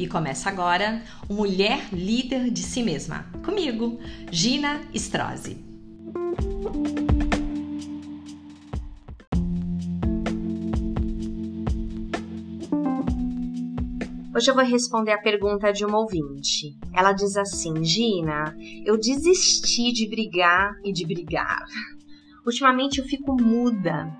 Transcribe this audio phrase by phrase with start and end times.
[0.00, 3.26] E começa agora o Mulher Líder de Si Mesma.
[3.44, 4.00] Comigo,
[4.32, 5.62] Gina Strozzi.
[14.34, 16.78] Hoje eu vou responder a pergunta de uma ouvinte.
[16.94, 18.56] Ela diz assim: Gina,
[18.86, 21.62] eu desisti de brigar e de brigar.
[22.46, 24.10] Ultimamente eu fico muda.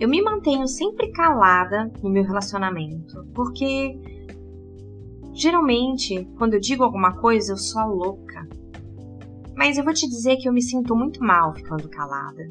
[0.00, 3.94] Eu me mantenho sempre calada no meu relacionamento, porque
[5.38, 8.48] geralmente quando eu digo alguma coisa eu sou louca.
[9.56, 12.50] Mas eu vou te dizer que eu me sinto muito mal ficando calada.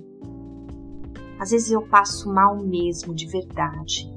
[1.39, 4.09] Às vezes eu passo mal mesmo, de verdade.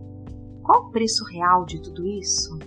[0.63, 2.59] Qual o preço real de tudo isso?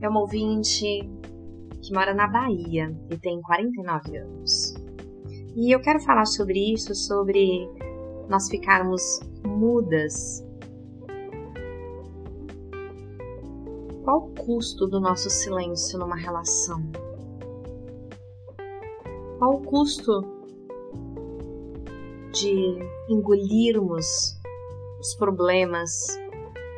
[0.00, 1.08] é uma ouvinte
[1.82, 4.74] que mora na Bahia e tem 49 anos.
[5.56, 7.68] E eu quero falar sobre isso, sobre
[8.28, 10.44] nós ficarmos mudas.
[14.08, 16.82] Qual o custo do nosso silêncio numa relação?
[19.38, 20.22] Qual o custo
[22.32, 22.78] de
[23.10, 24.34] engolirmos
[24.98, 26.18] os problemas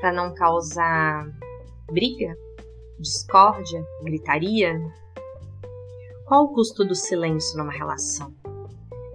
[0.00, 1.30] para não causar
[1.92, 2.36] briga?
[2.98, 4.74] discórdia, gritaria?
[6.26, 8.34] Qual o custo do silêncio numa relação?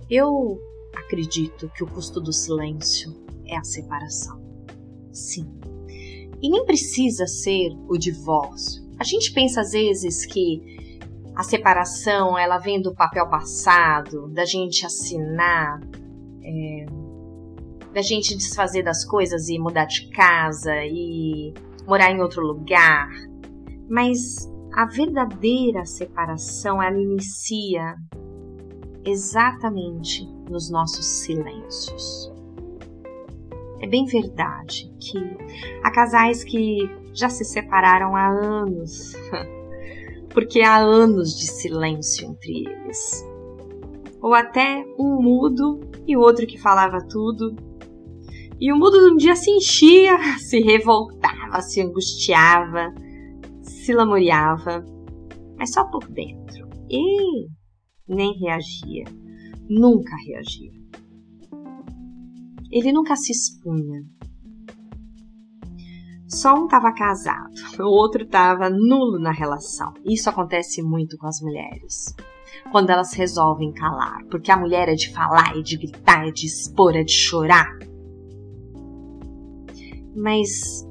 [0.09, 0.57] Eu
[0.95, 3.13] acredito que o custo do silêncio
[3.45, 4.41] é a separação.
[5.11, 5.64] Sim.
[6.45, 8.87] E nem precisa ser o divórcio.
[8.99, 10.61] A gente pensa às vezes que
[11.35, 15.79] a separação ela vem do papel passado, da gente assinar,
[16.43, 16.85] é,
[17.91, 21.51] da gente desfazer das coisas e mudar de casa e
[21.87, 23.09] morar em outro lugar.
[23.89, 27.95] Mas a verdadeira separação ela inicia
[29.03, 32.34] exatamente nos nossos silêncios.
[33.85, 35.15] É bem verdade que
[35.83, 39.13] há casais que já se separaram há anos,
[40.33, 43.23] porque há anos de silêncio entre eles.
[44.19, 47.55] Ou até um mudo e o outro que falava tudo.
[48.59, 52.91] E o mudo um dia se enchia, se revoltava, se angustiava,
[53.61, 54.83] se lamuriava,
[55.59, 56.67] mas só por dentro.
[56.89, 57.45] E
[58.07, 59.03] nem reagia,
[59.69, 60.84] nunca reagia.
[62.75, 64.03] Ele nunca se expunha.
[66.27, 69.93] Só um estava casado, o outro estava nulo na relação.
[70.03, 72.13] Isso acontece muito com as mulheres.
[72.73, 76.47] Quando elas resolvem calar, porque a mulher é de falar, é de gritar, é de
[76.47, 77.71] expor, é de chorar.
[80.13, 80.85] Mas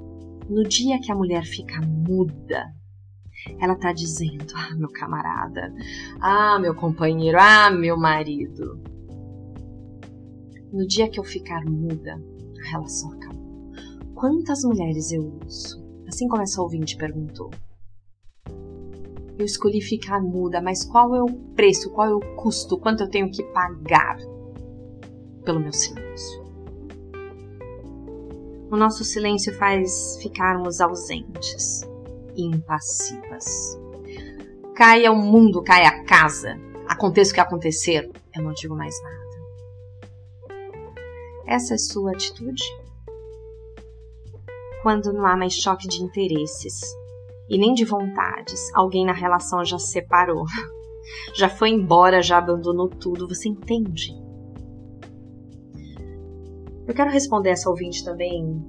[0.48, 2.64] no dia que a mulher fica muda,
[3.60, 5.74] ela tá dizendo: Ah, meu camarada,
[6.18, 8.93] ah, meu companheiro, ah, meu marido.
[10.74, 12.20] No dia que eu ficar muda,
[12.60, 13.70] a relação acabou.
[14.12, 15.80] Quantas mulheres eu uso?
[16.08, 17.48] Assim como essa ouvinte perguntou.
[19.38, 23.08] Eu escolhi ficar muda, mas qual é o preço, qual é o custo, quanto eu
[23.08, 24.18] tenho que pagar
[25.44, 26.42] pelo meu silêncio?
[28.68, 31.82] O nosso silêncio faz ficarmos ausentes
[32.34, 33.78] impassivas.
[34.74, 36.58] Caia o mundo, caia a casa,
[36.88, 39.33] aconteça o que acontecer, eu não digo mais nada.
[41.46, 42.62] Essa é sua atitude?
[44.82, 46.80] Quando não há mais choque de interesses
[47.48, 50.44] e nem de vontades, alguém na relação já se separou,
[51.34, 54.12] já foi embora, já abandonou tudo, você entende?
[56.86, 58.62] Eu quero responder essa ouvinte também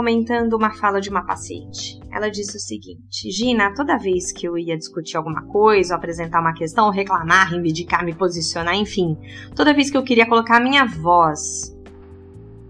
[0.00, 2.00] comentando uma fala de uma paciente.
[2.10, 6.54] Ela disse o seguinte: Gina, toda vez que eu ia discutir alguma coisa, apresentar uma
[6.54, 9.18] questão, reclamar, reivindicar, me posicionar, enfim,
[9.54, 11.76] toda vez que eu queria colocar a minha voz,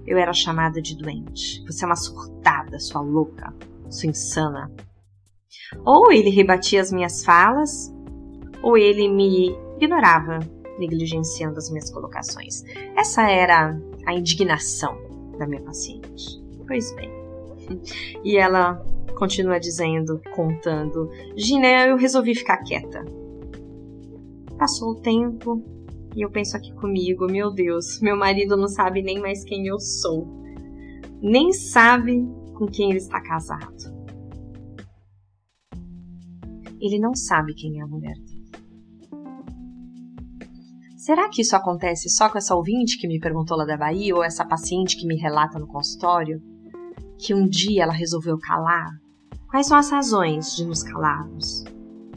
[0.04, 1.64] eu era chamada de doente.
[1.66, 3.54] Você é uma surtada, sua louca,
[3.88, 4.68] sua insana.
[5.86, 7.94] Ou ele rebatia as minhas falas,
[8.60, 10.40] ou ele me ignorava,
[10.80, 12.64] negligenciando as minhas colocações.
[12.96, 14.98] Essa era a indignação
[15.38, 16.40] da minha paciente.
[16.66, 17.19] Pois bem.
[18.24, 18.82] E ela
[19.16, 23.04] continua dizendo, contando: Gina, eu resolvi ficar quieta.
[24.58, 25.62] Passou o tempo
[26.16, 29.78] e eu penso aqui comigo: meu Deus, meu marido não sabe nem mais quem eu
[29.78, 30.26] sou,
[31.20, 34.00] nem sabe com quem ele está casado.
[36.80, 38.40] Ele não sabe quem é a mulher dele.
[40.96, 44.22] Será que isso acontece só com essa ouvinte que me perguntou lá da Bahia ou
[44.22, 46.40] essa paciente que me relata no consultório?
[47.20, 48.90] Que um dia ela resolveu calar?
[49.48, 51.64] Quais são as razões de nos calarmos?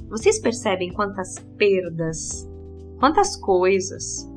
[0.09, 2.47] Vocês percebem quantas perdas,
[2.99, 4.29] quantas coisas,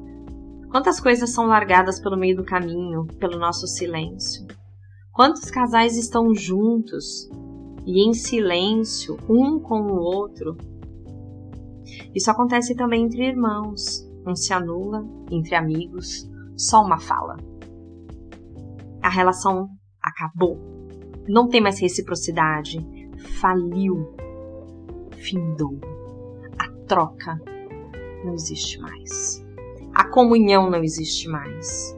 [0.70, 4.46] quantas coisas são largadas pelo meio do caminho, pelo nosso silêncio?
[5.12, 7.28] Quantos casais estão juntos
[7.86, 10.56] e em silêncio, um com o outro?
[12.14, 14.04] Isso acontece também entre irmãos.
[14.26, 17.36] Um se anula, entre amigos, só uma fala.
[19.00, 19.68] A relação
[20.16, 20.58] acabou.
[21.28, 22.78] Não tem mais reciprocidade.
[23.38, 24.14] Faliu.
[25.12, 25.78] Findou.
[26.58, 27.40] A troca
[28.24, 29.44] não existe mais.
[29.94, 31.94] A comunhão não existe mais.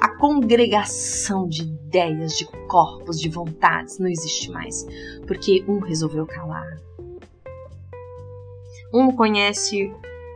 [0.00, 4.86] A congregação de ideias, de corpos, de vontades não existe mais,
[5.26, 6.80] porque um resolveu calar.
[8.92, 9.92] Um conhece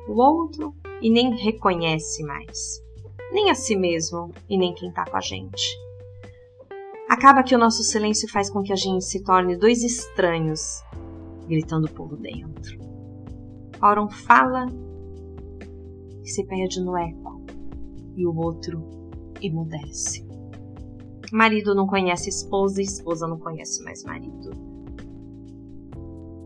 [0.09, 2.83] o outro e nem reconhece mais,
[3.31, 5.79] nem a si mesmo e nem quem está com a gente.
[7.11, 10.81] Acaba que o nosso silêncio faz com que a gente se torne dois estranhos
[11.49, 12.79] gritando por dentro.
[13.99, 14.67] Um fala
[16.23, 17.45] e se perde no eco,
[18.15, 18.81] e o outro
[19.43, 20.25] emudece.
[21.33, 24.51] Marido não conhece esposa, esposa não conhece mais marido.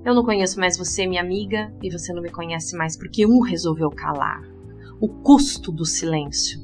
[0.02, 3.40] Eu não conheço mais você, minha amiga, e você não me conhece mais porque um
[3.40, 4.42] resolveu calar.
[4.98, 6.58] O custo do silêncio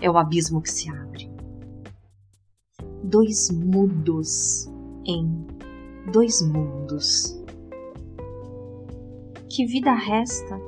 [0.00, 1.31] é o abismo que se abre.
[3.02, 4.70] Dois mudos
[5.04, 5.46] em
[6.12, 7.38] dois mundos.
[9.48, 10.58] Que vida resta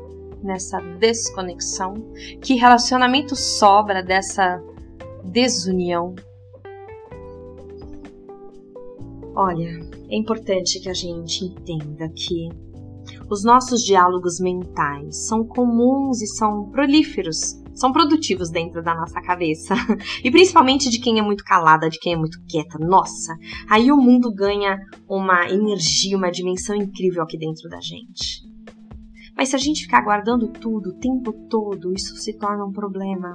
[0.42, 1.94] nessa desconexão?
[2.40, 4.62] Que relacionamento sobra dessa
[5.25, 6.14] desunião?
[9.34, 12.48] Olha, é importante que a gente entenda que
[13.28, 19.75] os nossos diálogos mentais são comuns e são prolíferos, são produtivos dentro da nossa cabeça.
[20.23, 22.79] E principalmente de quem é muito calada, de quem é muito quieta.
[22.79, 23.37] Nossa,
[23.69, 24.79] aí o mundo ganha
[25.09, 28.43] uma energia, uma dimensão incrível aqui dentro da gente.
[29.37, 33.35] Mas se a gente ficar guardando tudo o tempo todo, isso se torna um problema.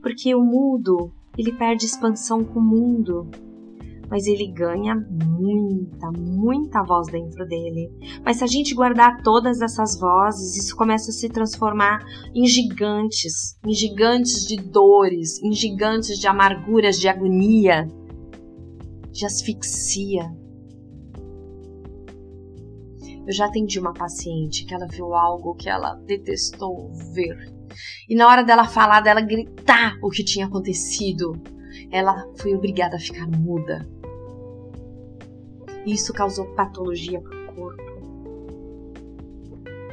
[0.00, 3.30] Porque o mudo, ele perde expansão com o mundo,
[4.12, 7.90] mas ele ganha muita, muita voz dentro dele.
[8.22, 12.04] Mas se a gente guardar todas essas vozes, isso começa a se transformar
[12.34, 17.88] em gigantes, em gigantes de dores, em gigantes de amarguras, de agonia,
[19.10, 20.30] de asfixia.
[23.26, 27.50] Eu já atendi uma paciente que ela viu algo que ela detestou ver.
[28.06, 31.32] E na hora dela falar, dela gritar o que tinha acontecido,
[31.90, 33.88] ela foi obrigada a ficar muda.
[35.84, 37.82] E isso causou patologia para o corpo.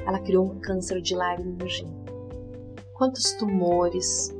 [0.05, 1.85] Ela criou um câncer de laringe.
[2.93, 4.35] Quantos tumores,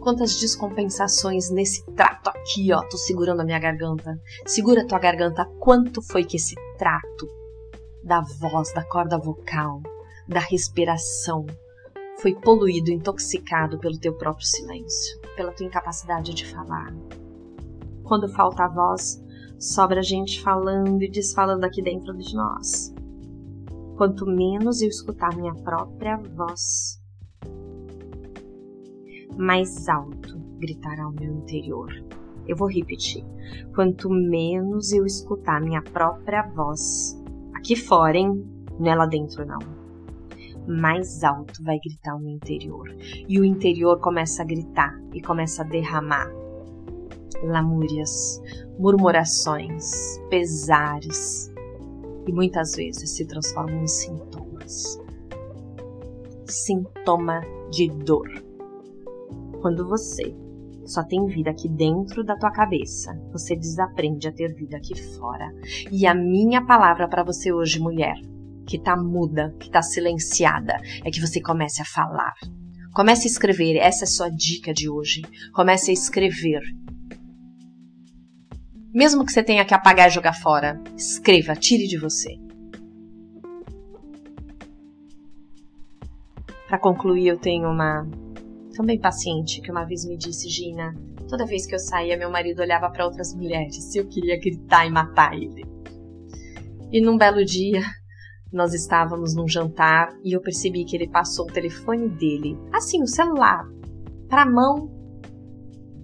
[0.00, 2.82] quantas descompensações nesse trato aqui, ó.
[2.88, 4.18] Tô segurando a minha garganta.
[4.46, 5.44] Segura tua garganta.
[5.58, 7.28] Quanto foi que esse trato
[8.02, 9.82] da voz, da corda vocal,
[10.26, 11.46] da respiração
[12.18, 16.94] foi poluído, intoxicado pelo teu próprio silêncio, pela tua incapacidade de falar?
[18.04, 19.22] Quando falta a voz,
[19.60, 22.94] sobra gente falando e desfalando aqui dentro de nós.
[23.98, 26.98] Quanto menos eu escutar minha própria voz,
[29.36, 31.92] mais alto gritará o meu interior.
[32.48, 33.22] Eu vou repetir.
[33.74, 37.22] Quanto menos eu escutar minha própria voz,
[37.54, 38.42] aqui fora, hein?
[38.78, 39.58] Não é lá dentro, não.
[40.66, 42.88] Mais alto vai gritar o meu interior.
[43.28, 46.39] E o interior começa a gritar e começa a derramar
[47.42, 48.40] lamúrias,
[48.78, 51.50] murmurações, pesares
[52.26, 54.98] e muitas vezes se transformam em sintomas.
[56.46, 58.28] Sintoma de dor.
[59.60, 60.34] Quando você
[60.84, 65.48] só tem vida aqui dentro da tua cabeça, você desaprende a ter vida aqui fora.
[65.90, 68.16] E a minha palavra para você hoje, mulher,
[68.66, 72.34] que tá muda, que tá silenciada, é que você comece a falar.
[72.92, 75.22] Comece a escrever, essa é a sua dica de hoje.
[75.52, 76.60] Comece a escrever
[78.92, 82.38] mesmo que você tenha que apagar e jogar fora, escreva, tire de você.
[86.66, 88.06] Para concluir, eu tenho uma
[88.76, 90.94] também paciente que uma vez me disse, Gina,
[91.28, 94.86] toda vez que eu saía, meu marido olhava para outras mulheres e eu queria gritar
[94.86, 95.64] e matar ele.
[96.92, 97.82] E num belo dia,
[98.52, 103.06] nós estávamos num jantar e eu percebi que ele passou o telefone dele, assim, o
[103.06, 103.64] celular,
[104.28, 104.90] para a mão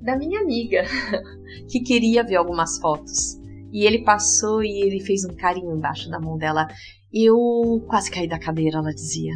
[0.02, 0.84] da minha amiga,
[1.68, 3.38] que queria ver algumas fotos.
[3.72, 6.68] E ele passou e ele fez um carinho embaixo da mão dela.
[7.12, 9.32] Eu quase caí da cadeira, ela dizia.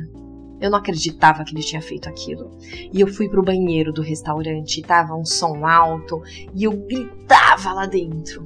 [0.60, 2.50] Eu não acreditava que ele tinha feito aquilo.
[2.92, 6.22] E eu fui pro banheiro do restaurante, tava um som alto
[6.54, 8.44] e eu gritava lá dentro.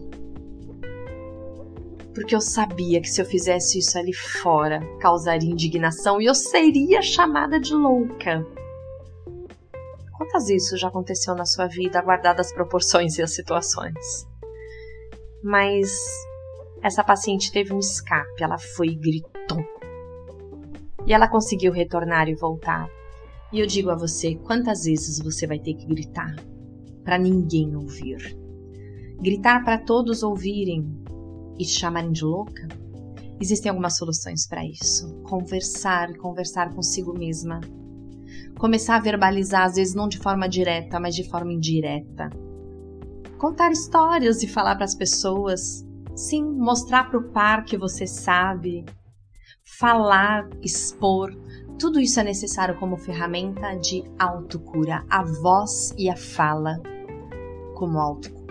[2.14, 7.02] Porque eu sabia que se eu fizesse isso ali fora, causaria indignação e eu seria
[7.02, 8.46] chamada de louca.
[10.16, 14.26] Quantas vezes isso já aconteceu na sua vida, guardadas as proporções e as situações?
[15.42, 15.90] Mas
[16.82, 19.64] essa paciente teve um escape, ela foi e gritou.
[21.06, 22.88] E ela conseguiu retornar e voltar.
[23.52, 26.34] E eu digo a você, quantas vezes você vai ter que gritar
[27.04, 28.36] para ninguém ouvir?
[29.20, 30.86] Gritar para todos ouvirem
[31.58, 32.68] e te chamarem de louca?
[33.40, 35.14] Existem algumas soluções para isso.
[35.22, 37.60] Conversar, conversar consigo mesma.
[38.58, 42.30] Começar a verbalizar, às vezes não de forma direta, mas de forma indireta.
[43.38, 45.84] Contar histórias e falar para as pessoas.
[46.14, 48.84] Sim, mostrar para o par que você sabe.
[49.78, 51.34] Falar, expor.
[51.78, 55.04] Tudo isso é necessário como ferramenta de autocura.
[55.10, 56.80] A voz e a fala
[57.74, 58.43] como autocura.